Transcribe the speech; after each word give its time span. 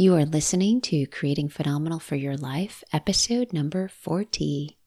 You 0.00 0.14
are 0.14 0.24
listening 0.24 0.80
to 0.80 1.04
Creating 1.08 1.50
Phenomenal 1.50 1.98
for 1.98 2.16
Your 2.16 2.34
Life, 2.34 2.82
episode 2.90 3.52
number 3.52 3.86
40. 3.86 4.78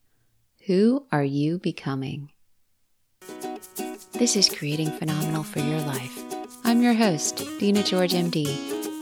Who 0.65 1.05
are 1.11 1.23
you 1.23 1.59
becoming? 1.59 2.31
This 4.13 4.35
is 4.35 4.49
Creating 4.49 4.89
Phenomenal 4.89 5.43
for 5.43 5.59
Your 5.59 5.81
Life. 5.81 6.19
I'm 6.63 6.81
your 6.81 6.95
host, 6.95 7.47
Dina 7.59 7.83
George, 7.83 8.13
MD, 8.13 8.47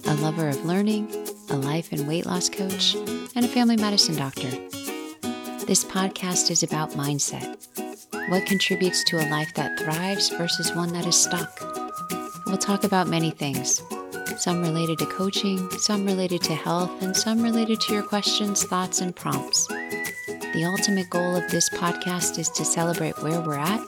a 0.06 0.16
lover 0.16 0.50
of 0.50 0.66
learning, 0.66 1.08
a 1.50 1.56
life 1.56 1.94
and 1.94 2.06
weight 2.06 2.26
loss 2.26 2.50
coach, 2.50 2.94
and 3.34 3.46
a 3.46 3.48
family 3.48 3.78
medicine 3.78 4.18
doctor. 4.18 4.50
This 5.66 5.86
podcast 5.86 6.52
is 6.52 6.62
about 6.62 6.92
mindset 6.92 7.58
what 8.28 8.46
contributes 8.46 9.06
to 9.06 9.16
a 9.16 9.32
life 9.32 9.54
that 9.56 9.80
thrives 9.80 10.28
versus 10.28 10.76
one 10.76 10.92
that 10.92 11.06
is 11.06 11.16
stuck. 11.16 11.58
We'll 12.48 12.58
talk 12.58 12.84
about 12.84 13.08
many 13.08 13.32
things 13.32 13.82
some 14.38 14.62
related 14.62 15.00
to 15.00 15.06
coaching, 15.06 15.70
some 15.72 16.06
related 16.06 16.42
to 16.44 16.56
health, 16.56 17.02
and 17.02 17.16
some 17.16 17.42
related 17.42 17.80
to 17.82 17.94
your 17.94 18.04
questions, 18.04 18.64
thoughts, 18.64 19.02
and 19.02 19.16
prompts. 19.16 19.68
The 19.68 20.66
ultimate 20.66 21.10
goal 21.10 21.36
of 21.36 21.50
this 21.50 21.70
podcast 21.70 22.38
is 22.38 22.50
to 22.50 22.66
celebrate 22.66 23.22
where 23.22 23.42
we're 23.42 23.58
at 23.58 23.82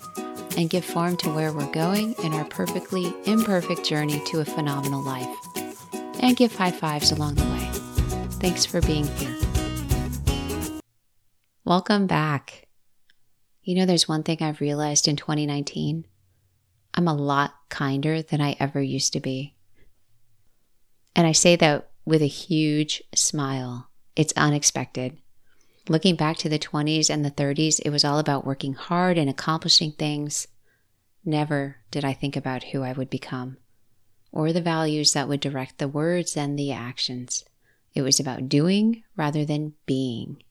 and 0.58 0.70
give 0.70 0.86
form 0.86 1.18
to 1.18 1.30
where 1.30 1.52
we're 1.52 1.72
going 1.72 2.14
in 2.24 2.34
our 2.34 2.46
perfectly 2.46 3.14
imperfect 3.26 3.84
journey 3.84 4.22
to 4.28 4.40
a 4.40 4.46
phenomenal 4.46 5.02
life. 5.02 5.28
And 6.20 6.38
give 6.38 6.56
high 6.56 6.72
fives 6.72 7.12
along 7.12 7.36
the 7.36 7.44
way. 7.44 7.70
Thanks 8.40 8.66
for 8.66 8.82
being 8.82 9.08
here. 9.08 9.36
Welcome 11.66 12.08
back. 12.08 12.68
You 13.64 13.76
know, 13.76 13.86
there's 13.86 14.08
one 14.08 14.24
thing 14.24 14.38
I've 14.42 14.62
realized 14.62 15.08
in 15.08 15.16
2019 15.16 16.06
I'm 16.96 17.08
a 17.08 17.14
lot 17.14 17.56
kinder 17.70 18.22
than 18.22 18.40
I 18.40 18.56
ever 18.60 18.82
used 18.82 19.14
to 19.14 19.20
be. 19.20 19.53
And 21.16 21.28
I 21.28 21.32
say 21.32 21.56
that 21.56 21.90
with 22.06 22.22
a 22.22 22.28
huge 22.28 23.04
smile. 23.14 23.90
It's 24.16 24.34
unexpected. 24.36 25.18
Looking 25.90 26.16
back 26.16 26.38
to 26.38 26.50
the 26.50 26.60
20s 26.60 27.10
and 27.10 27.26
the 27.26 27.32
30s, 27.32 27.82
it 27.84 27.90
was 27.90 28.06
all 28.06 28.20
about 28.20 28.46
working 28.46 28.74
hard 28.74 29.18
and 29.18 29.30
accomplishing 29.30 29.92
things. 29.92 30.48
Never 31.26 31.78
did 31.92 32.06
I 32.06 32.14
think 32.14 32.36
about 32.36 32.66
who 32.66 32.84
I 32.84 32.94
would 32.94 33.10
become 33.10 33.58
or 34.34 34.52
the 34.52 34.62
values 34.62 35.14
that 35.14 35.30
would 35.30 35.40
direct 35.40 35.78
the 35.78 35.88
words 35.88 36.36
and 36.36 36.58
the 36.58 36.72
actions. 36.72 37.46
It 37.94 38.02
was 38.02 38.20
about 38.20 38.50
doing 38.50 39.04
rather 39.16 39.46
than 39.46 39.74
being. 39.86 40.42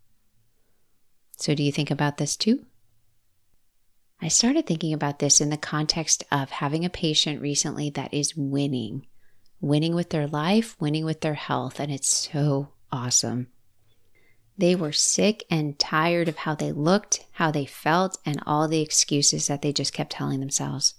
So, 1.36 1.54
do 1.54 1.64
you 1.64 1.72
think 1.72 1.90
about 1.90 2.16
this 2.16 2.36
too? 2.36 2.64
I 4.20 4.28
started 4.28 4.66
thinking 4.66 4.94
about 4.94 5.18
this 5.18 5.40
in 5.40 5.50
the 5.50 5.56
context 5.56 6.22
of 6.30 6.50
having 6.50 6.84
a 6.84 6.90
patient 6.90 7.42
recently 7.42 7.90
that 7.90 8.14
is 8.14 8.36
winning 8.36 9.04
winning 9.62 9.94
with 9.94 10.10
their 10.10 10.26
life, 10.26 10.76
winning 10.80 11.04
with 11.04 11.20
their 11.22 11.34
health, 11.34 11.80
and 11.80 11.90
it's 11.90 12.08
so 12.08 12.68
awesome. 12.90 13.46
They 14.58 14.74
were 14.74 14.92
sick 14.92 15.44
and 15.48 15.78
tired 15.78 16.28
of 16.28 16.36
how 16.36 16.54
they 16.54 16.72
looked, 16.72 17.24
how 17.32 17.50
they 17.50 17.64
felt, 17.64 18.18
and 18.26 18.42
all 18.44 18.68
the 18.68 18.82
excuses 18.82 19.46
that 19.46 19.62
they 19.62 19.72
just 19.72 19.94
kept 19.94 20.12
telling 20.12 20.40
themselves. 20.40 20.94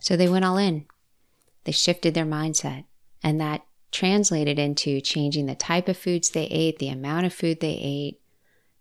So 0.00 0.16
they 0.16 0.28
went 0.28 0.44
all 0.44 0.56
in. 0.56 0.86
They 1.64 1.72
shifted 1.72 2.14
their 2.14 2.24
mindset, 2.24 2.84
and 3.22 3.40
that 3.40 3.62
translated 3.90 4.58
into 4.58 5.00
changing 5.00 5.46
the 5.46 5.54
type 5.54 5.88
of 5.88 5.96
foods 5.96 6.30
they 6.30 6.46
ate, 6.46 6.78
the 6.78 6.88
amount 6.88 7.26
of 7.26 7.34
food 7.34 7.60
they 7.60 7.78
ate. 7.80 8.20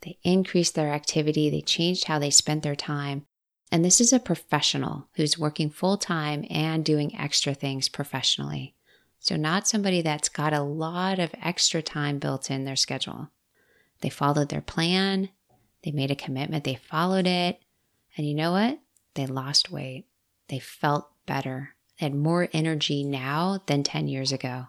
They 0.02 0.18
increased 0.23 0.75
their 0.75 0.90
activity, 0.90 1.50
they 1.50 1.62
changed 1.62 2.06
how 2.06 2.20
they 2.20 2.30
spent 2.30 2.64
their 2.64 2.75
time. 2.75 3.25
And 3.72 3.84
this 3.84 4.00
is 4.00 4.14
a 4.14 4.20
professional 4.20 5.08
who's 5.16 5.40
working 5.40 5.70
full 5.72 5.97
time 5.97 6.45
and 6.50 6.86
doing 6.86 7.18
extra 7.18 7.56
things 7.56 7.90
professionally. 7.90 8.75
So, 9.23 9.38
not 9.38 9.69
somebody 9.69 10.02
that's 10.02 10.27
got 10.27 10.52
a 10.52 10.61
lot 10.61 11.17
of 11.17 11.33
extra 11.41 11.81
time 11.81 12.19
built 12.19 12.52
in 12.52 12.66
their 12.66 12.75
schedule. 12.75 13.29
They 14.02 14.09
followed 14.09 14.49
their 14.49 14.59
plan, 14.59 15.29
they 15.85 15.91
made 15.91 16.11
a 16.11 16.16
commitment, 16.16 16.66
they 16.66 16.75
followed 16.75 17.25
it. 17.25 17.61
And 18.17 18.27
you 18.27 18.33
know 18.35 18.51
what? 18.51 18.79
They 19.13 19.25
lost 19.25 19.72
weight. 19.72 20.07
They 20.50 20.59
felt 20.59 21.09
better. 21.25 21.73
They 21.97 22.07
had 22.07 22.16
more 22.16 22.50
energy 22.51 23.06
now 23.06 23.62
than 23.66 23.83
10 23.83 24.09
years 24.09 24.33
ago. 24.33 24.66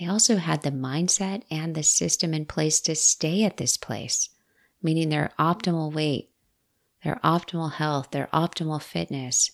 They 0.00 0.06
also 0.06 0.36
had 0.36 0.62
the 0.62 0.70
mindset 0.70 1.42
and 1.50 1.74
the 1.74 1.82
system 1.82 2.32
in 2.32 2.46
place 2.46 2.80
to 2.80 2.94
stay 2.94 3.44
at 3.44 3.58
this 3.58 3.76
place, 3.76 4.30
meaning 4.82 5.10
their 5.10 5.32
optimal 5.38 5.92
weight, 5.92 6.30
their 7.04 7.20
optimal 7.22 7.72
health, 7.72 8.10
their 8.12 8.30
optimal 8.32 8.80
fitness, 8.80 9.50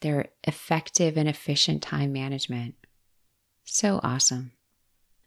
their 0.00 0.28
effective 0.44 1.18
and 1.18 1.28
efficient 1.28 1.82
time 1.82 2.14
management. 2.14 2.76
So 3.64 4.00
awesome. 4.02 4.52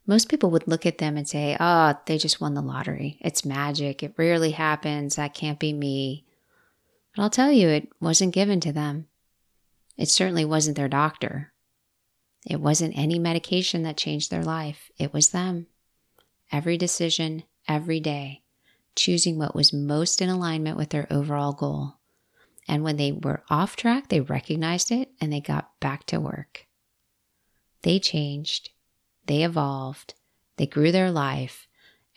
Most 0.08 0.30
people 0.30 0.52
would 0.52 0.68
look 0.68 0.86
at 0.86 1.00
them 1.00 1.18
and 1.18 1.28
say, 1.28 1.58
oh, 1.60 1.96
they 2.06 2.18
just 2.18 2.40
won 2.40 2.54
the 2.54 2.62
lottery. 2.62 3.18
It's 3.22 3.44
magic. 3.44 4.04
It 4.04 4.14
rarely 4.18 4.52
happens. 4.52 5.16
That 5.16 5.34
can't 5.34 5.60
be 5.60 5.74
me. 5.74 6.26
But 7.16 7.24
I'll 7.24 7.30
tell 7.30 7.52
you, 7.52 7.70
it 7.70 7.90
wasn't 8.00 8.34
given 8.34 8.60
to 8.62 8.72
them. 8.72 9.08
It 9.98 10.10
certainly 10.10 10.46
wasn't 10.46 10.78
their 10.78 10.90
doctor. 10.90 11.54
It 12.46 12.62
wasn't 12.62 12.98
any 12.98 13.18
medication 13.18 13.82
that 13.84 13.98
changed 13.98 14.30
their 14.30 14.44
life. 14.44 14.92
It 15.00 15.12
was 15.12 15.30
them. 15.30 15.66
Every 16.52 16.78
decision, 16.78 17.44
every 17.68 18.00
day, 18.00 18.44
choosing 18.96 19.40
what 19.40 19.56
was 19.56 19.74
most 19.74 20.22
in 20.22 20.30
alignment 20.30 20.78
with 20.78 20.90
their 20.90 21.08
overall 21.10 21.54
goal. 21.54 21.96
And 22.68 22.84
when 22.84 22.98
they 22.98 23.12
were 23.12 23.44
off 23.50 23.76
track, 23.76 24.10
they 24.10 24.22
recognized 24.22 24.92
it 24.92 25.10
and 25.20 25.34
they 25.34 25.42
got 25.42 25.80
back 25.80 26.06
to 26.08 26.20
work. 26.20 26.68
They 27.86 28.00
changed, 28.00 28.72
they 29.28 29.44
evolved, 29.44 30.16
they 30.58 30.66
grew 30.66 30.92
their 30.92 31.12
life, 31.12 31.68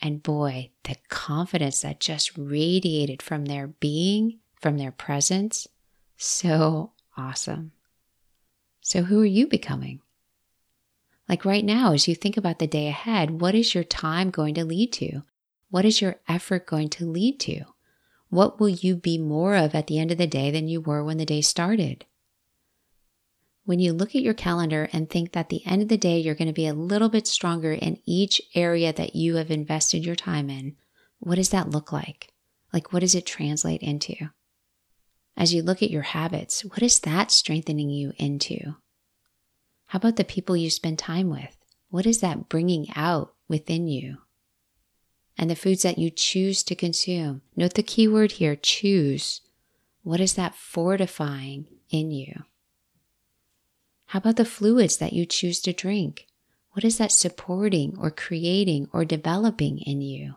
and 0.01 0.23
boy, 0.23 0.71
the 0.83 0.95
confidence 1.09 1.83
that 1.83 1.99
just 1.99 2.35
radiated 2.35 3.21
from 3.21 3.45
their 3.45 3.67
being, 3.67 4.39
from 4.59 4.79
their 4.79 4.91
presence, 4.91 5.67
so 6.17 6.93
awesome. 7.15 7.73
So, 8.81 9.03
who 9.03 9.21
are 9.21 9.25
you 9.25 9.45
becoming? 9.45 10.01
Like 11.27 11.45
right 11.45 11.63
now, 11.63 11.93
as 11.93 12.07
you 12.07 12.15
think 12.15 12.35
about 12.35 12.57
the 12.57 12.65
day 12.65 12.87
ahead, 12.87 13.39
what 13.39 13.53
is 13.53 13.75
your 13.75 13.83
time 13.83 14.31
going 14.31 14.55
to 14.55 14.65
lead 14.65 14.91
to? 14.93 15.21
What 15.69 15.85
is 15.85 16.01
your 16.01 16.15
effort 16.27 16.65
going 16.65 16.89
to 16.89 17.05
lead 17.05 17.39
to? 17.41 17.65
What 18.29 18.59
will 18.59 18.69
you 18.69 18.95
be 18.95 19.19
more 19.19 19.55
of 19.55 19.75
at 19.75 19.85
the 19.85 19.99
end 19.99 20.09
of 20.09 20.17
the 20.17 20.25
day 20.25 20.49
than 20.49 20.67
you 20.67 20.81
were 20.81 21.03
when 21.03 21.17
the 21.17 21.27
day 21.27 21.41
started? 21.41 22.05
When 23.69 23.79
you 23.79 23.93
look 23.93 24.15
at 24.15 24.23
your 24.23 24.33
calendar 24.33 24.89
and 24.91 25.07
think 25.07 25.33
that 25.33 25.49
the 25.49 25.63
end 25.63 25.83
of 25.83 25.89
the 25.89 25.95
day 25.95 26.17
you're 26.17 26.33
going 26.33 26.47
to 26.47 26.51
be 26.51 26.65
a 26.65 26.73
little 26.73 27.07
bit 27.07 27.27
stronger 27.27 27.71
in 27.71 27.99
each 28.03 28.41
area 28.55 28.91
that 28.91 29.15
you 29.15 29.35
have 29.35 29.51
invested 29.51 30.03
your 30.03 30.15
time 30.15 30.49
in, 30.49 30.75
what 31.19 31.35
does 31.35 31.49
that 31.49 31.69
look 31.69 31.91
like? 31.91 32.33
Like, 32.73 32.91
what 32.91 33.01
does 33.01 33.13
it 33.13 33.27
translate 33.27 33.83
into? 33.83 34.15
As 35.37 35.53
you 35.53 35.61
look 35.61 35.83
at 35.83 35.91
your 35.91 36.01
habits, 36.01 36.65
what 36.65 36.81
is 36.81 37.01
that 37.01 37.29
strengthening 37.29 37.91
you 37.91 38.11
into? 38.17 38.73
How 39.85 39.97
about 39.97 40.15
the 40.15 40.23
people 40.23 40.57
you 40.57 40.71
spend 40.71 40.97
time 40.97 41.29
with? 41.29 41.55
What 41.91 42.07
is 42.07 42.21
that 42.21 42.49
bringing 42.49 42.87
out 42.95 43.35
within 43.47 43.87
you? 43.87 44.17
And 45.37 45.47
the 45.47 45.55
foods 45.55 45.83
that 45.83 45.99
you 45.99 46.09
choose 46.09 46.63
to 46.63 46.73
consume. 46.73 47.43
Note 47.55 47.75
the 47.75 47.83
key 47.83 48.07
word 48.07 48.31
here 48.31 48.55
choose. 48.55 49.41
What 50.01 50.19
is 50.19 50.33
that 50.33 50.55
fortifying 50.55 51.67
in 51.91 52.09
you? 52.09 52.45
How 54.09 54.17
about 54.17 54.37
the 54.37 54.45
fluids 54.45 54.97
that 54.97 55.13
you 55.13 55.27
choose 55.27 55.61
to 55.61 55.71
drink? 55.71 56.25
What 56.71 56.83
is 56.83 56.97
that 56.97 57.11
supporting 57.11 57.95
or 57.99 58.09
creating 58.09 58.87
or 58.91 59.05
developing 59.05 59.77
in 59.77 60.01
you? 60.01 60.33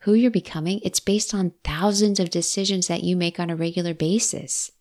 Who 0.00 0.14
you're 0.14 0.32
becoming, 0.32 0.80
it's 0.82 0.98
based 0.98 1.32
on 1.32 1.52
thousands 1.62 2.18
of 2.18 2.28
decisions 2.28 2.88
that 2.88 3.04
you 3.04 3.14
make 3.14 3.38
on 3.38 3.50
a 3.50 3.56
regular 3.56 3.94
basis. 3.94 4.72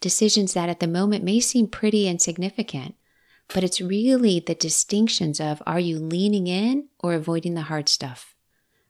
Decisions 0.00 0.54
that 0.54 0.70
at 0.70 0.80
the 0.80 0.86
moment 0.86 1.22
may 1.22 1.40
seem 1.40 1.66
pretty 1.66 2.08
insignificant, 2.08 2.94
but 3.52 3.62
it's 3.62 3.82
really 3.82 4.40
the 4.40 4.54
distinctions 4.54 5.40
of 5.40 5.62
are 5.66 5.80
you 5.80 5.98
leaning 5.98 6.46
in 6.46 6.88
or 7.00 7.12
avoiding 7.12 7.52
the 7.52 7.68
hard 7.68 7.90
stuff? 7.90 8.34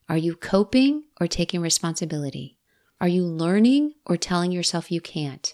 Are 0.08 0.16
you 0.16 0.36
coping 0.36 1.02
or 1.20 1.26
taking 1.26 1.60
responsibility? 1.60 2.58
Are 3.00 3.08
you 3.08 3.24
learning 3.24 3.94
or 4.06 4.16
telling 4.16 4.52
yourself 4.52 4.92
you 4.92 5.00
can't? 5.00 5.52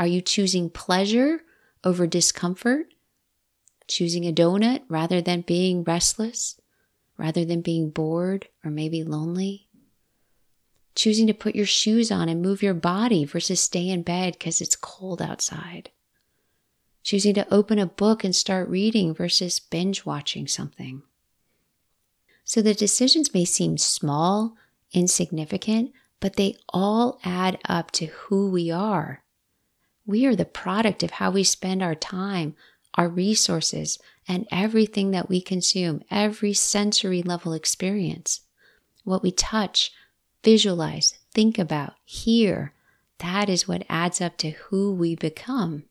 Are 0.00 0.06
you 0.08 0.20
choosing 0.20 0.68
pleasure 0.68 1.42
over 1.84 2.06
discomfort, 2.06 2.86
choosing 3.86 4.26
a 4.26 4.32
donut 4.32 4.82
rather 4.88 5.20
than 5.20 5.40
being 5.42 5.82
restless, 5.82 6.60
rather 7.16 7.44
than 7.44 7.60
being 7.60 7.90
bored 7.90 8.48
or 8.64 8.70
maybe 8.70 9.02
lonely, 9.02 9.68
choosing 10.94 11.26
to 11.26 11.34
put 11.34 11.54
your 11.54 11.66
shoes 11.66 12.10
on 12.10 12.28
and 12.28 12.42
move 12.42 12.62
your 12.62 12.74
body 12.74 13.24
versus 13.24 13.60
stay 13.60 13.88
in 13.88 14.02
bed 14.02 14.34
because 14.34 14.60
it's 14.60 14.76
cold 14.76 15.20
outside, 15.20 15.90
choosing 17.02 17.34
to 17.34 17.52
open 17.52 17.78
a 17.78 17.86
book 17.86 18.24
and 18.24 18.34
start 18.34 18.68
reading 18.68 19.14
versus 19.14 19.60
binge 19.60 20.04
watching 20.04 20.46
something. 20.46 21.02
So 22.44 22.62
the 22.62 22.74
decisions 22.74 23.32
may 23.32 23.44
seem 23.44 23.78
small, 23.78 24.56
insignificant, 24.92 25.92
but 26.20 26.36
they 26.36 26.56
all 26.68 27.20
add 27.24 27.58
up 27.68 27.90
to 27.92 28.06
who 28.06 28.50
we 28.50 28.70
are 28.70 29.22
we 30.06 30.26
are 30.26 30.36
the 30.36 30.44
product 30.44 31.02
of 31.02 31.12
how 31.12 31.30
we 31.30 31.44
spend 31.44 31.82
our 31.82 31.94
time 31.94 32.54
our 32.94 33.08
resources, 33.08 33.98
and 34.26 34.46
everything 34.50 35.10
that 35.12 35.28
we 35.28 35.40
consume, 35.40 36.02
every 36.10 36.52
sensory 36.52 37.22
level 37.22 37.52
experience, 37.52 38.40
what 39.04 39.22
we 39.22 39.30
touch, 39.30 39.92
visualize, 40.44 41.18
think 41.32 41.58
about, 41.58 41.94
hear, 42.04 42.74
that 43.18 43.48
is 43.48 43.68
what 43.68 43.84
adds 43.88 44.20
up 44.20 44.36
to 44.38 44.50
who 44.50 44.92
we 44.92 45.14
become. 45.14 45.84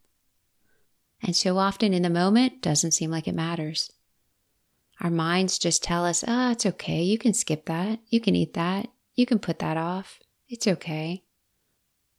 And 1.22 1.36
so 1.36 1.58
often 1.58 1.94
in 1.94 2.02
the 2.02 2.10
moment, 2.10 2.62
doesn't 2.62 2.92
seem 2.92 3.12
like 3.12 3.28
it 3.28 3.36
matters. 3.36 3.92
Our 5.02 5.10
minds 5.10 5.58
just 5.58 5.84
tell 5.84 6.06
us, 6.06 6.24
ah, 6.28 6.50
oh, 6.50 6.52
it's 6.52 6.66
okay. 6.66 7.02
You 7.02 7.18
can 7.18 7.34
skip 7.34 7.66
that. 7.66 8.00
You 8.10 8.20
can 8.20 8.36
eat 8.36 8.54
that. 8.54 8.90
You 9.16 9.26
can 9.26 9.40
put 9.40 9.60
that 9.60 9.78
off. 9.78 10.20
It's 10.50 10.68
okay. 10.68 11.24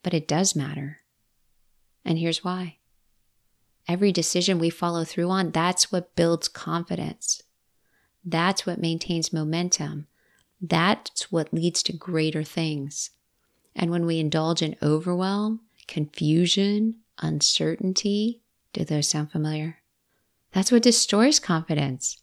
But 0.03 0.13
it 0.13 0.27
does 0.27 0.55
matter. 0.55 1.00
And 2.03 2.17
here's 2.17 2.43
why. 2.43 2.77
Every 3.87 4.11
decision 4.11 4.59
we 4.59 4.69
follow 4.69 5.03
through 5.03 5.29
on, 5.29 5.51
that's 5.51 5.91
what 5.91 6.15
builds 6.15 6.47
confidence. 6.47 7.41
That's 8.23 8.65
what 8.65 8.79
maintains 8.79 9.33
momentum. 9.33 10.07
That's 10.61 11.31
what 11.31 11.53
leads 11.53 11.81
to 11.83 11.93
greater 11.93 12.43
things. 12.43 13.11
And 13.75 13.89
when 13.89 14.05
we 14.05 14.19
indulge 14.19 14.61
in 14.61 14.75
overwhelm, 14.81 15.61
confusion, 15.87 16.97
uncertainty, 17.19 18.41
do 18.73 18.85
those 18.85 19.07
sound 19.07 19.31
familiar? 19.31 19.77
That's 20.53 20.71
what 20.71 20.83
destroys 20.83 21.39
confidence. 21.39 22.21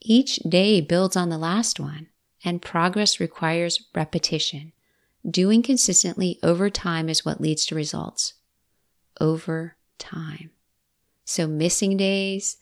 Each 0.00 0.36
day 0.36 0.80
builds 0.80 1.16
on 1.16 1.28
the 1.28 1.38
last 1.38 1.80
one, 1.80 2.08
and 2.44 2.62
progress 2.62 3.20
requires 3.20 3.88
repetition. 3.94 4.72
Doing 5.28 5.62
consistently 5.62 6.38
over 6.42 6.68
time 6.68 7.08
is 7.08 7.24
what 7.24 7.40
leads 7.40 7.64
to 7.66 7.74
results. 7.74 8.34
Over 9.20 9.76
time. 9.98 10.50
So, 11.24 11.46
missing 11.46 11.96
days, 11.96 12.56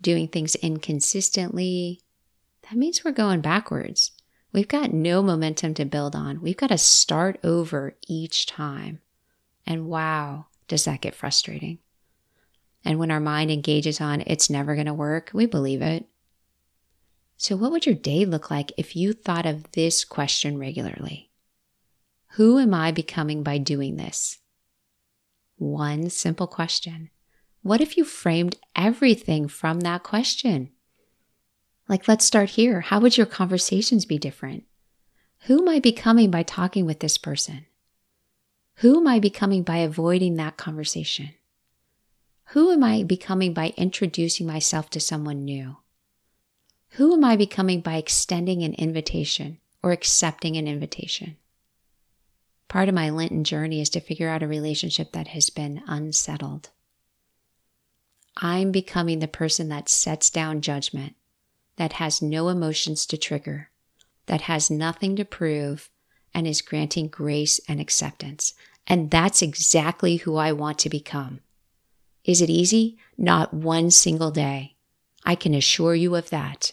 doing 0.00 0.28
things 0.28 0.54
inconsistently, 0.56 2.00
that 2.62 2.76
means 2.76 3.04
we're 3.04 3.12
going 3.12 3.42
backwards. 3.42 4.12
We've 4.52 4.68
got 4.68 4.92
no 4.92 5.22
momentum 5.22 5.74
to 5.74 5.84
build 5.84 6.16
on. 6.16 6.40
We've 6.40 6.56
got 6.56 6.68
to 6.68 6.78
start 6.78 7.38
over 7.44 7.96
each 8.08 8.46
time. 8.46 9.00
And 9.66 9.86
wow, 9.86 10.46
does 10.66 10.84
that 10.86 11.02
get 11.02 11.14
frustrating. 11.14 11.78
And 12.84 12.98
when 12.98 13.10
our 13.10 13.20
mind 13.20 13.50
engages 13.50 14.00
on 14.00 14.22
it's 14.26 14.50
never 14.50 14.74
going 14.74 14.86
to 14.86 14.94
work, 14.94 15.30
we 15.34 15.46
believe 15.46 15.82
it. 15.82 16.06
So, 17.36 17.56
what 17.56 17.70
would 17.70 17.86
your 17.86 17.94
day 17.94 18.24
look 18.24 18.50
like 18.50 18.72
if 18.76 18.96
you 18.96 19.12
thought 19.12 19.46
of 19.46 19.70
this 19.72 20.04
question 20.04 20.58
regularly? 20.58 21.29
Who 22.34 22.58
am 22.58 22.72
I 22.74 22.92
becoming 22.92 23.42
by 23.42 23.58
doing 23.58 23.96
this? 23.96 24.38
One 25.56 26.10
simple 26.10 26.46
question. 26.46 27.10
What 27.62 27.80
if 27.80 27.96
you 27.96 28.04
framed 28.04 28.56
everything 28.76 29.48
from 29.48 29.80
that 29.80 30.02
question? 30.02 30.70
Like, 31.88 32.06
let's 32.06 32.24
start 32.24 32.50
here. 32.50 32.82
How 32.82 33.00
would 33.00 33.16
your 33.16 33.26
conversations 33.26 34.06
be 34.06 34.16
different? 34.16 34.64
Who 35.46 35.60
am 35.60 35.68
I 35.68 35.80
becoming 35.80 36.30
by 36.30 36.44
talking 36.44 36.86
with 36.86 37.00
this 37.00 37.18
person? 37.18 37.66
Who 38.76 38.98
am 38.98 39.08
I 39.08 39.18
becoming 39.18 39.64
by 39.64 39.78
avoiding 39.78 40.36
that 40.36 40.56
conversation? 40.56 41.30
Who 42.50 42.70
am 42.70 42.84
I 42.84 43.02
becoming 43.02 43.52
by 43.52 43.74
introducing 43.76 44.46
myself 44.46 44.88
to 44.90 45.00
someone 45.00 45.44
new? 45.44 45.78
Who 46.90 47.12
am 47.12 47.24
I 47.24 47.36
becoming 47.36 47.80
by 47.80 47.96
extending 47.96 48.62
an 48.62 48.74
invitation 48.74 49.58
or 49.82 49.90
accepting 49.92 50.56
an 50.56 50.68
invitation? 50.68 51.36
Part 52.70 52.88
of 52.88 52.94
my 52.94 53.10
Lenten 53.10 53.42
journey 53.42 53.80
is 53.80 53.90
to 53.90 54.00
figure 54.00 54.28
out 54.28 54.44
a 54.44 54.46
relationship 54.46 55.10
that 55.10 55.26
has 55.28 55.50
been 55.50 55.82
unsettled. 55.88 56.68
I'm 58.36 58.70
becoming 58.70 59.18
the 59.18 59.26
person 59.26 59.68
that 59.70 59.88
sets 59.88 60.30
down 60.30 60.60
judgment, 60.60 61.16
that 61.78 61.94
has 61.94 62.22
no 62.22 62.48
emotions 62.48 63.06
to 63.06 63.18
trigger, 63.18 63.70
that 64.26 64.42
has 64.42 64.70
nothing 64.70 65.16
to 65.16 65.24
prove, 65.24 65.90
and 66.32 66.46
is 66.46 66.62
granting 66.62 67.08
grace 67.08 67.60
and 67.66 67.80
acceptance. 67.80 68.54
And 68.86 69.10
that's 69.10 69.42
exactly 69.42 70.18
who 70.18 70.36
I 70.36 70.52
want 70.52 70.78
to 70.78 70.88
become. 70.88 71.40
Is 72.24 72.40
it 72.40 72.50
easy? 72.50 72.98
Not 73.18 73.52
one 73.52 73.90
single 73.90 74.30
day. 74.30 74.76
I 75.24 75.34
can 75.34 75.54
assure 75.54 75.96
you 75.96 76.14
of 76.14 76.30
that. 76.30 76.70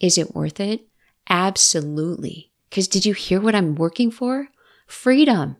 Is 0.00 0.16
it 0.16 0.34
worth 0.34 0.58
it? 0.58 0.86
Absolutely. 1.28 2.50
Because 2.70 2.88
did 2.88 3.04
you 3.04 3.12
hear 3.12 3.42
what 3.42 3.54
I'm 3.54 3.74
working 3.74 4.10
for? 4.10 4.48
Freedom 4.88 5.56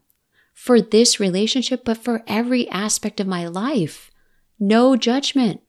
for 0.52 0.80
this 0.80 1.20
relationship, 1.20 1.84
but 1.84 1.98
for 1.98 2.24
every 2.26 2.68
aspect 2.70 3.20
of 3.20 3.28
my 3.28 3.46
life. 3.46 4.10
No 4.58 4.96
judgment, 4.96 5.60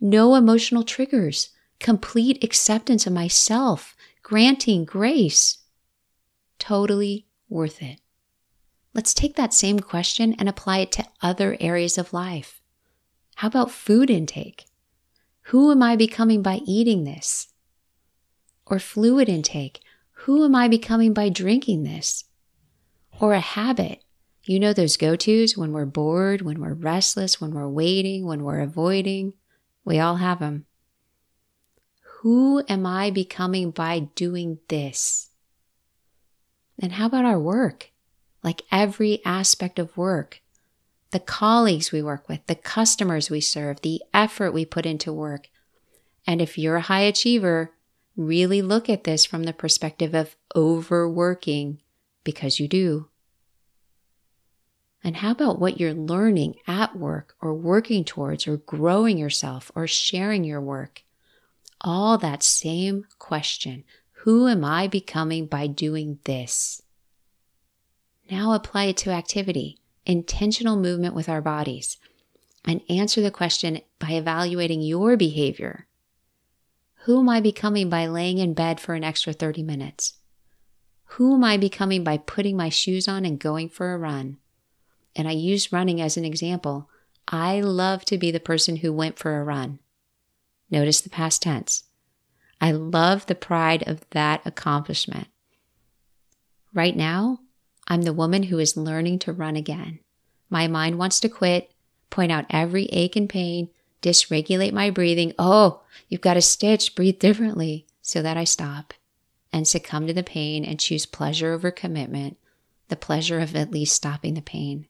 no 0.00 0.36
emotional 0.36 0.84
triggers, 0.84 1.50
complete 1.80 2.44
acceptance 2.44 3.04
of 3.08 3.12
myself, 3.12 3.96
granting 4.22 4.84
grace. 4.84 5.58
Totally 6.60 7.26
worth 7.48 7.82
it. 7.82 8.00
Let's 8.94 9.12
take 9.12 9.34
that 9.34 9.52
same 9.52 9.80
question 9.80 10.36
and 10.38 10.48
apply 10.48 10.78
it 10.78 10.92
to 10.92 11.04
other 11.20 11.56
areas 11.58 11.98
of 11.98 12.12
life. 12.12 12.62
How 13.34 13.48
about 13.48 13.72
food 13.72 14.10
intake? 14.10 14.66
Who 15.50 15.72
am 15.72 15.82
I 15.82 15.96
becoming 15.96 16.40
by 16.40 16.60
eating 16.64 17.02
this? 17.02 17.48
or 18.66 18.78
fluid 18.78 19.28
intake. 19.28 19.80
Who 20.24 20.44
am 20.44 20.54
I 20.54 20.68
becoming 20.68 21.12
by 21.12 21.28
drinking 21.28 21.84
this? 21.84 22.24
Or 23.20 23.32
a 23.32 23.40
habit. 23.40 24.02
You 24.44 24.60
know 24.60 24.72
those 24.72 24.96
go 24.96 25.16
tos 25.16 25.56
when 25.56 25.72
we're 25.72 25.86
bored, 25.86 26.42
when 26.42 26.60
we're 26.60 26.74
restless, 26.74 27.40
when 27.40 27.52
we're 27.52 27.68
waiting, 27.68 28.26
when 28.26 28.44
we're 28.44 28.60
avoiding. 28.60 29.32
We 29.84 29.98
all 29.98 30.16
have 30.16 30.38
them. 30.38 30.66
Who 32.20 32.62
am 32.68 32.86
I 32.86 33.10
becoming 33.10 33.70
by 33.70 34.00
doing 34.14 34.58
this? 34.68 35.30
And 36.78 36.92
how 36.92 37.06
about 37.06 37.24
our 37.24 37.38
work? 37.38 37.90
Like 38.42 38.62
every 38.70 39.24
aspect 39.24 39.78
of 39.78 39.96
work, 39.96 40.42
the 41.10 41.20
colleagues 41.20 41.90
we 41.90 42.02
work 42.02 42.28
with, 42.28 42.46
the 42.46 42.54
customers 42.54 43.30
we 43.30 43.40
serve, 43.40 43.80
the 43.80 44.02
effort 44.14 44.52
we 44.52 44.64
put 44.64 44.86
into 44.86 45.12
work. 45.12 45.48
And 46.26 46.40
if 46.40 46.58
you're 46.58 46.76
a 46.76 46.82
high 46.82 47.00
achiever, 47.00 47.72
really 48.16 48.62
look 48.62 48.88
at 48.88 49.04
this 49.04 49.24
from 49.24 49.44
the 49.44 49.52
perspective 49.52 50.14
of 50.14 50.36
overworking 50.54 51.80
because 52.26 52.60
you 52.60 52.68
do. 52.68 53.08
And 55.02 55.16
how 55.16 55.30
about 55.30 55.58
what 55.58 55.80
you're 55.80 55.94
learning 55.94 56.56
at 56.66 56.94
work 56.94 57.34
or 57.40 57.54
working 57.54 58.04
towards 58.04 58.46
or 58.46 58.58
growing 58.58 59.16
yourself 59.16 59.72
or 59.74 59.86
sharing 59.86 60.44
your 60.44 60.60
work? 60.60 61.02
All 61.80 62.18
that 62.18 62.42
same 62.42 63.06
question 63.18 63.84
Who 64.24 64.46
am 64.46 64.62
I 64.62 64.86
becoming 64.86 65.46
by 65.46 65.68
doing 65.68 66.18
this? 66.24 66.82
Now 68.30 68.52
apply 68.52 68.86
it 68.86 68.98
to 68.98 69.10
activity, 69.10 69.78
intentional 70.04 70.76
movement 70.76 71.14
with 71.14 71.30
our 71.30 71.40
bodies, 71.40 71.96
and 72.64 72.82
answer 72.90 73.22
the 73.22 73.30
question 73.30 73.80
by 73.98 74.10
evaluating 74.10 74.82
your 74.82 75.16
behavior 75.16 75.86
who 77.06 77.20
am 77.20 77.28
I 77.28 77.40
becoming 77.40 77.88
by 77.88 78.08
laying 78.08 78.38
in 78.38 78.52
bed 78.52 78.80
for 78.80 78.94
an 78.94 79.04
extra 79.04 79.32
30 79.32 79.62
minutes? 79.62 80.14
Who 81.10 81.34
am 81.34 81.44
I 81.44 81.56
becoming 81.56 82.04
by 82.04 82.18
putting 82.18 82.56
my 82.56 82.68
shoes 82.68 83.08
on 83.08 83.24
and 83.24 83.38
going 83.38 83.68
for 83.68 83.94
a 83.94 83.98
run? 83.98 84.38
And 85.14 85.26
I 85.26 85.32
use 85.32 85.72
running 85.72 86.00
as 86.00 86.16
an 86.16 86.24
example. 86.24 86.90
I 87.28 87.60
love 87.60 88.04
to 88.06 88.18
be 88.18 88.30
the 88.30 88.40
person 88.40 88.76
who 88.76 88.92
went 88.92 89.18
for 89.18 89.38
a 89.40 89.44
run. 89.44 89.78
Notice 90.70 91.00
the 91.00 91.08
past 91.08 91.42
tense. 91.42 91.84
I 92.60 92.72
love 92.72 93.26
the 93.26 93.34
pride 93.34 93.86
of 93.86 94.08
that 94.10 94.42
accomplishment. 94.44 95.28
Right 96.74 96.96
now, 96.96 97.40
I'm 97.88 98.02
the 98.02 98.12
woman 98.12 98.44
who 98.44 98.58
is 98.58 98.76
learning 98.76 99.20
to 99.20 99.32
run 99.32 99.56
again. 99.56 100.00
My 100.50 100.66
mind 100.66 100.98
wants 100.98 101.20
to 101.20 101.28
quit, 101.28 101.70
point 102.10 102.32
out 102.32 102.46
every 102.50 102.86
ache 102.86 103.16
and 103.16 103.28
pain, 103.28 103.70
dysregulate 104.02 104.72
my 104.72 104.90
breathing. 104.90 105.32
Oh, 105.38 105.82
you've 106.08 106.20
got 106.20 106.36
a 106.36 106.42
stitch, 106.42 106.94
breathe 106.94 107.18
differently, 107.18 107.86
so 108.02 108.22
that 108.22 108.36
I 108.36 108.44
stop 108.44 108.92
and 109.56 109.66
succumb 109.66 110.06
to 110.06 110.12
the 110.12 110.22
pain 110.22 110.66
and 110.66 110.78
choose 110.78 111.06
pleasure 111.06 111.54
over 111.54 111.70
commitment, 111.70 112.36
the 112.88 112.94
pleasure 112.94 113.40
of 113.40 113.56
at 113.56 113.70
least 113.70 113.96
stopping 113.96 114.34
the 114.34 114.42
pain. 114.42 114.86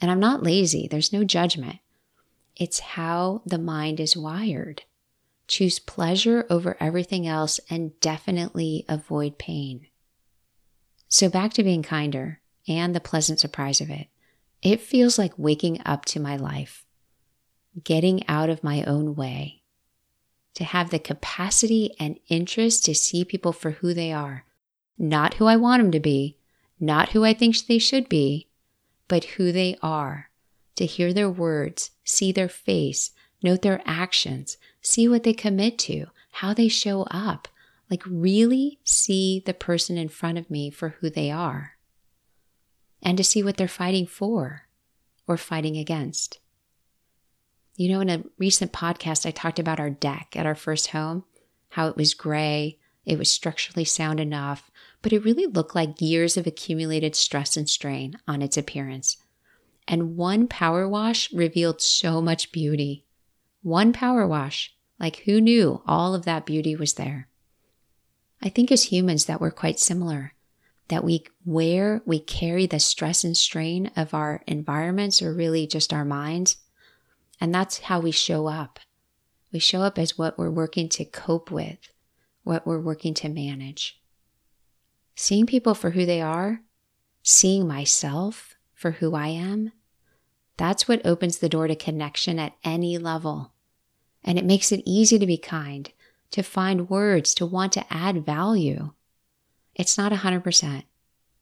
And 0.00 0.12
I'm 0.12 0.20
not 0.20 0.44
lazy, 0.44 0.86
there's 0.86 1.12
no 1.12 1.24
judgment. 1.24 1.80
It's 2.54 2.78
how 2.78 3.42
the 3.44 3.58
mind 3.58 3.98
is 3.98 4.16
wired. 4.16 4.84
Choose 5.48 5.80
pleasure 5.80 6.46
over 6.48 6.76
everything 6.78 7.26
else 7.26 7.58
and 7.68 7.98
definitely 7.98 8.84
avoid 8.88 9.38
pain. 9.38 9.88
So, 11.08 11.28
back 11.28 11.52
to 11.54 11.64
being 11.64 11.82
kinder 11.82 12.40
and 12.68 12.94
the 12.94 13.00
pleasant 13.00 13.40
surprise 13.40 13.80
of 13.80 13.90
it. 13.90 14.06
It 14.62 14.80
feels 14.80 15.18
like 15.18 15.32
waking 15.36 15.82
up 15.84 16.04
to 16.06 16.20
my 16.20 16.36
life 16.36 16.84
getting 17.82 18.26
out 18.28 18.50
of 18.50 18.62
my 18.62 18.84
own 18.84 19.16
way, 19.16 19.59
to 20.60 20.64
have 20.64 20.90
the 20.90 20.98
capacity 21.00 21.96
and 21.98 22.20
interest 22.28 22.84
to 22.84 22.94
see 22.94 23.24
people 23.24 23.52
for 23.52 23.72
who 23.72 23.94
they 23.94 24.12
are, 24.12 24.44
not 24.96 25.34
who 25.34 25.46
I 25.46 25.56
want 25.56 25.82
them 25.82 25.90
to 25.90 26.00
be, 26.00 26.36
not 26.78 27.08
who 27.08 27.24
I 27.24 27.32
think 27.32 27.56
they 27.66 27.78
should 27.78 28.08
be, 28.08 28.46
but 29.08 29.24
who 29.24 29.50
they 29.50 29.76
are, 29.82 30.30
to 30.76 30.86
hear 30.86 31.12
their 31.12 31.30
words, 31.30 31.90
see 32.04 32.30
their 32.30 32.48
face, 32.48 33.10
Note 33.42 33.62
their 33.62 33.82
actions. 33.84 34.56
See 34.82 35.08
what 35.08 35.22
they 35.22 35.32
commit 35.32 35.78
to, 35.80 36.06
how 36.32 36.52
they 36.52 36.68
show 36.68 37.02
up. 37.10 37.48
Like, 37.90 38.02
really 38.06 38.78
see 38.84 39.42
the 39.44 39.54
person 39.54 39.96
in 39.96 40.08
front 40.08 40.38
of 40.38 40.50
me 40.50 40.70
for 40.70 40.90
who 41.00 41.10
they 41.10 41.30
are 41.30 41.72
and 43.02 43.16
to 43.16 43.24
see 43.24 43.42
what 43.42 43.56
they're 43.56 43.66
fighting 43.66 44.06
for 44.06 44.68
or 45.26 45.36
fighting 45.36 45.76
against. 45.76 46.38
You 47.80 47.88
know, 47.88 48.00
in 48.02 48.10
a 48.10 48.22
recent 48.36 48.74
podcast, 48.74 49.24
I 49.24 49.30
talked 49.30 49.58
about 49.58 49.80
our 49.80 49.88
deck 49.88 50.34
at 50.36 50.44
our 50.44 50.54
first 50.54 50.88
home, 50.88 51.24
how 51.70 51.88
it 51.88 51.96
was 51.96 52.12
gray, 52.12 52.78
it 53.06 53.18
was 53.18 53.32
structurally 53.32 53.86
sound 53.86 54.20
enough, 54.20 54.70
but 55.00 55.14
it 55.14 55.24
really 55.24 55.46
looked 55.46 55.74
like 55.74 55.98
years 55.98 56.36
of 56.36 56.46
accumulated 56.46 57.16
stress 57.16 57.56
and 57.56 57.66
strain 57.70 58.18
on 58.28 58.42
its 58.42 58.58
appearance. 58.58 59.16
And 59.88 60.18
one 60.18 60.46
power 60.46 60.86
wash 60.86 61.32
revealed 61.32 61.80
so 61.80 62.20
much 62.20 62.52
beauty. 62.52 63.06
One 63.62 63.94
power 63.94 64.26
wash. 64.26 64.74
Like, 64.98 65.22
who 65.24 65.40
knew 65.40 65.80
all 65.86 66.14
of 66.14 66.26
that 66.26 66.44
beauty 66.44 66.76
was 66.76 66.92
there? 66.92 67.28
I 68.42 68.50
think 68.50 68.70
as 68.70 68.92
humans 68.92 69.24
that 69.24 69.40
we're 69.40 69.50
quite 69.50 69.80
similar. 69.80 70.34
That 70.88 71.02
we 71.02 71.24
wear, 71.46 72.02
we 72.04 72.20
carry 72.20 72.66
the 72.66 72.78
stress 72.78 73.24
and 73.24 73.34
strain 73.34 73.90
of 73.96 74.12
our 74.12 74.42
environments 74.46 75.22
or 75.22 75.32
really 75.32 75.66
just 75.66 75.94
our 75.94 76.04
minds. 76.04 76.58
And 77.40 77.54
that's 77.54 77.80
how 77.80 78.00
we 78.00 78.10
show 78.10 78.46
up. 78.46 78.78
We 79.52 79.58
show 79.58 79.80
up 79.80 79.98
as 79.98 80.18
what 80.18 80.38
we're 80.38 80.50
working 80.50 80.88
to 80.90 81.04
cope 81.04 81.50
with, 81.50 81.78
what 82.44 82.66
we're 82.66 82.80
working 82.80 83.14
to 83.14 83.28
manage. 83.28 84.00
Seeing 85.16 85.46
people 85.46 85.74
for 85.74 85.90
who 85.90 86.06
they 86.06 86.20
are, 86.20 86.60
seeing 87.22 87.66
myself 87.66 88.54
for 88.74 88.92
who 88.92 89.14
I 89.14 89.28
am, 89.28 89.72
that's 90.56 90.86
what 90.86 91.04
opens 91.04 91.38
the 91.38 91.48
door 91.48 91.66
to 91.66 91.74
connection 91.74 92.38
at 92.38 92.54
any 92.62 92.98
level. 92.98 93.52
And 94.22 94.38
it 94.38 94.44
makes 94.44 94.70
it 94.70 94.82
easy 94.84 95.18
to 95.18 95.26
be 95.26 95.38
kind, 95.38 95.90
to 96.32 96.42
find 96.42 96.90
words, 96.90 97.34
to 97.34 97.46
want 97.46 97.72
to 97.72 97.92
add 97.92 98.26
value. 98.26 98.92
It's 99.74 99.96
not 99.96 100.12
100%, 100.12 100.84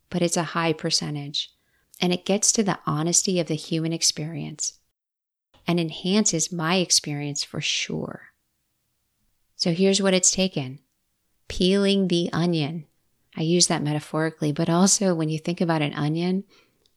but 0.09 0.23
it's 0.23 0.37
a 0.37 0.45
high 0.45 0.73
percentage. 0.73 1.53
And 2.01 2.13
it 2.13 2.25
gets 2.25 2.53
to 2.53 2.63
the 2.63 2.79
honesty 2.87 3.41
of 3.41 3.49
the 3.49 3.55
human 3.55 3.93
experience 3.93 4.78
and 5.69 5.79
enhances 5.79 6.51
my 6.51 6.77
experience 6.77 7.45
for 7.45 7.61
sure. 7.61 8.29
So 9.55 9.73
here's 9.73 10.01
what 10.03 10.15
it's 10.15 10.33
taken 10.33 10.81
peeling 11.47 12.09
the 12.09 12.29
onion. 12.33 12.87
I 13.37 13.43
use 13.43 13.69
that 13.69 13.83
metaphorically, 13.83 14.53
but 14.53 14.69
also 14.69 15.15
when 15.15 15.29
you 15.29 15.39
think 15.39 15.61
about 15.61 15.83
an 15.83 15.95
onion 15.95 16.45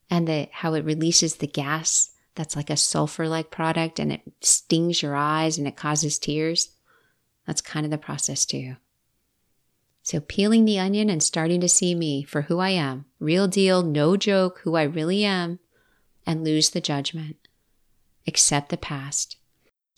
and 0.09 0.27
the, 0.27 0.49
how 0.51 0.73
it 0.73 0.83
releases 0.83 1.35
the 1.35 1.47
gas 1.47 2.11
that's 2.35 2.55
like 2.55 2.69
a 2.69 2.77
sulfur 2.77 3.27
like 3.27 3.51
product 3.51 3.99
and 3.99 4.11
it 4.11 4.21
stings 4.41 5.01
your 5.01 5.15
eyes 5.15 5.57
and 5.57 5.67
it 5.67 5.77
causes 5.77 6.19
tears. 6.19 6.71
That's 7.45 7.61
kind 7.61 7.85
of 7.85 7.91
the 7.91 7.97
process 7.97 8.45
too. 8.45 8.75
So, 10.03 10.19
peeling 10.19 10.65
the 10.65 10.79
onion 10.79 11.09
and 11.09 11.21
starting 11.21 11.61
to 11.61 11.69
see 11.69 11.93
me 11.93 12.23
for 12.23 12.43
who 12.43 12.59
I 12.59 12.69
am, 12.69 13.05
real 13.19 13.47
deal, 13.47 13.83
no 13.83 14.17
joke, 14.17 14.61
who 14.63 14.75
I 14.75 14.83
really 14.83 15.23
am, 15.23 15.59
and 16.25 16.43
lose 16.43 16.71
the 16.71 16.81
judgment. 16.81 17.40
Accept 18.27 18.69
the 18.69 18.77
past. 18.77 19.37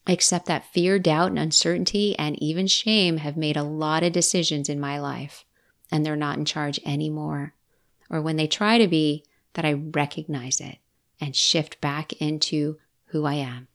Accept 0.08 0.48
that 0.48 0.72
fear, 0.74 1.00
doubt, 1.00 1.30
and 1.30 1.40
uncertainty, 1.40 2.18
and 2.18 2.42
even 2.42 2.68
shame 2.68 3.18
have 3.18 3.38
made 3.38 3.56
a 3.56 3.64
lot 3.64 4.04
of 4.04 4.12
decisions 4.12 4.68
in 4.68 4.80
my 4.80 5.00
life, 5.00 5.46
and 5.92 6.06
they're 6.06 6.16
not 6.16 6.38
in 6.38 6.46
charge 6.46 6.80
anymore. 6.86 7.54
Or 8.10 8.22
when 8.22 8.36
they 8.36 8.48
try 8.48 8.78
to 8.78 8.88
be, 8.88 9.24
that 9.54 9.66
I 9.66 9.74
recognize 9.74 10.60
it 10.60 10.78
and 11.22 11.36
shift 11.36 11.80
back 11.80 12.14
into 12.14 12.78
who 13.08 13.26
I 13.26 13.36
am. 13.36 13.68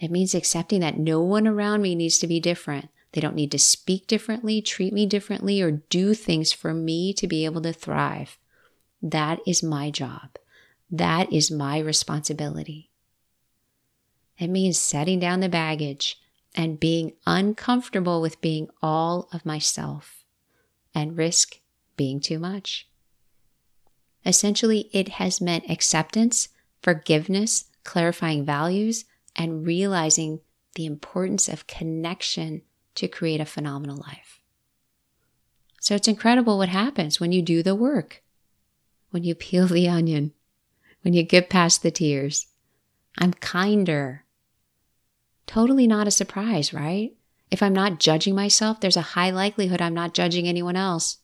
It 0.00 0.10
means 0.10 0.34
accepting 0.34 0.80
that 0.80 0.98
no 0.98 1.20
one 1.20 1.46
around 1.46 1.82
me 1.82 1.94
needs 1.94 2.18
to 2.18 2.26
be 2.26 2.40
different. 2.40 2.88
They 3.12 3.20
don't 3.20 3.34
need 3.34 3.52
to 3.52 3.58
speak 3.58 4.06
differently, 4.06 4.60
treat 4.60 4.92
me 4.92 5.06
differently, 5.06 5.60
or 5.60 5.70
do 5.70 6.14
things 6.14 6.52
for 6.52 6.72
me 6.72 7.12
to 7.14 7.26
be 7.26 7.44
able 7.44 7.62
to 7.62 7.72
thrive. 7.72 8.38
That 9.02 9.40
is 9.46 9.62
my 9.62 9.90
job. 9.90 10.36
That 10.90 11.32
is 11.32 11.50
my 11.50 11.78
responsibility. 11.78 12.90
It 14.38 14.48
means 14.48 14.78
setting 14.78 15.18
down 15.18 15.40
the 15.40 15.48
baggage 15.48 16.20
and 16.54 16.80
being 16.80 17.12
uncomfortable 17.26 18.20
with 18.20 18.40
being 18.40 18.68
all 18.80 19.28
of 19.32 19.44
myself 19.44 20.24
and 20.94 21.18
risk 21.18 21.60
being 21.96 22.20
too 22.20 22.38
much. 22.38 22.88
Essentially, 24.24 24.88
it 24.92 25.08
has 25.10 25.40
meant 25.40 25.70
acceptance, 25.70 26.48
forgiveness, 26.82 27.64
clarifying 27.84 28.44
values, 28.44 29.04
and 29.36 29.66
realizing 29.66 30.40
the 30.74 30.86
importance 30.86 31.48
of 31.48 31.66
connection 31.66 32.62
to 32.94 33.08
create 33.08 33.40
a 33.40 33.46
phenomenal 33.46 33.96
life. 33.96 34.40
So 35.80 35.94
it's 35.94 36.08
incredible 36.08 36.58
what 36.58 36.68
happens 36.68 37.20
when 37.20 37.32
you 37.32 37.42
do 37.42 37.62
the 37.62 37.74
work, 37.74 38.22
when 39.10 39.24
you 39.24 39.34
peel 39.34 39.66
the 39.66 39.88
onion, 39.88 40.32
when 41.08 41.14
you 41.14 41.22
get 41.22 41.48
past 41.48 41.82
the 41.82 41.90
tears. 41.90 42.48
I'm 43.16 43.32
kinder. 43.32 44.26
Totally 45.46 45.86
not 45.86 46.06
a 46.06 46.10
surprise, 46.10 46.74
right? 46.74 47.12
If 47.50 47.62
I'm 47.62 47.72
not 47.72 47.98
judging 47.98 48.34
myself, 48.34 48.78
there's 48.78 48.98
a 48.98 49.16
high 49.16 49.30
likelihood 49.30 49.80
I'm 49.80 49.94
not 49.94 50.12
judging 50.12 50.46
anyone 50.46 50.76
else. 50.76 51.16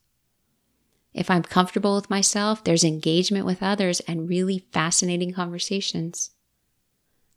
If 1.13 1.31
I'm 1.31 1.43
comfortable 1.43 1.97
with 1.97 2.09
myself, 2.09 2.65
there's 2.65 2.83
engagement 2.83 3.45
with 3.45 3.63
others 3.63 4.01
and 4.09 4.27
really 4.27 4.65
fascinating 4.73 5.35
conversations. 5.35 6.31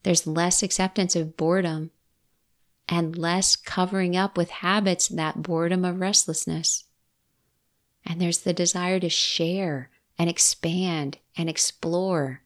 There's 0.04 0.26
less 0.26 0.64
acceptance 0.64 1.18
of 1.18 1.36
boredom 1.36 1.92
and 2.88 3.18
less 3.18 3.58
covering 3.58 4.16
up 4.16 4.38
with 4.38 4.52
habits 4.52 5.10
that 5.10 5.42
boredom 5.44 5.84
of 5.84 6.00
restlessness. 6.00 6.86
And 8.06 8.22
there's 8.22 8.40
the 8.40 8.54
desire 8.54 9.02
to 9.02 9.10
share 9.10 9.90
and 10.18 10.30
expand 10.30 11.18
and 11.38 11.50
explore. 11.50 12.42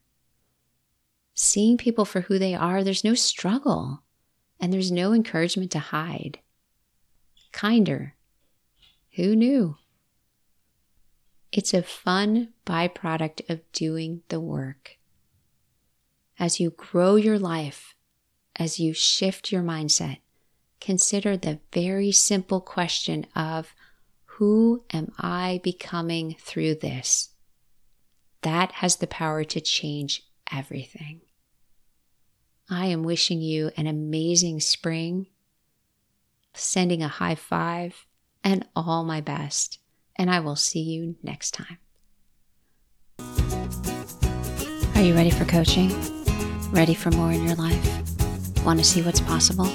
Seeing 1.34 1.78
people 1.78 2.06
for 2.06 2.22
who 2.22 2.38
they 2.38 2.54
are, 2.54 2.84
there's 2.84 3.04
no 3.04 3.14
struggle 3.14 4.04
and 4.60 4.72
there's 4.72 4.92
no 4.92 5.14
encouragement 5.14 5.72
to 5.72 5.80
hide. 5.80 6.40
Kinder. 7.52 8.16
Who 9.16 9.36
knew? 9.36 9.78
It's 11.52 11.74
a 11.74 11.82
fun 11.82 12.54
byproduct 12.66 13.50
of 13.50 13.60
doing 13.74 14.22
the 14.30 14.40
work. 14.40 14.98
As 16.40 16.60
you 16.60 16.70
grow 16.70 17.16
your 17.16 17.38
life, 17.38 17.96
as 18.56 18.80
you 18.80 18.94
shift 18.94 19.52
your 19.52 19.62
mindset, 19.62 20.20
consider 20.80 21.36
the 21.36 21.60
very 21.74 22.12
simple 22.12 22.62
question 22.62 23.26
of 23.36 23.76
who 24.26 24.84
am 24.94 25.12
I 25.20 25.60
becoming 25.62 26.36
through 26.40 26.76
this? 26.76 27.31
That 28.42 28.72
has 28.74 28.98
the 28.98 29.08
power 29.08 29.44
to 29.44 29.62
change 29.62 30.24
everything. 30.52 31.22
I 32.70 32.88
am 32.88 33.04
wishing 33.04 33.42
you 33.42 33.72
an 33.78 33.88
amazing 33.88 34.62
spring, 34.62 35.28
sending 36.54 37.04
a 37.04 37.08
high 37.08 37.36
five, 37.36 38.06
and 38.44 38.66
all 38.76 39.04
my 39.04 39.22
best 39.22 39.80
and 40.22 40.30
I 40.30 40.40
will 40.40 40.56
see 40.56 40.82
you 40.82 41.16
next 41.24 41.52
time. 41.52 41.80
Are 44.96 45.02
you 45.02 45.16
ready 45.16 45.32
for 45.32 45.46
coaching? 45.46 45.92
Ready 46.72 46.94
for 46.94 47.10
more 47.12 47.32
in 47.32 47.44
your 47.46 47.56
life? 47.56 48.64
Want 48.64 48.80
to 48.80 48.86
see 48.86 49.02
what's 49.02 49.22
possible? 49.22 49.66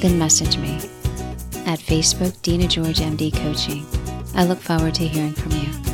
Then 0.00 0.18
message 0.18 0.56
me 0.56 0.76
at 1.66 1.78
Facebook 1.78 2.40
Dina 2.40 2.66
George 2.66 3.00
MD 3.00 3.30
Coaching. 3.34 3.84
I 4.34 4.46
look 4.46 4.58
forward 4.58 4.94
to 4.94 5.06
hearing 5.06 5.34
from 5.34 5.52
you. 5.52 5.89